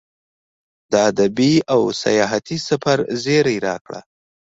[0.91, 3.93] د ادبي او سیاحتي سفر زیری یې راکړ.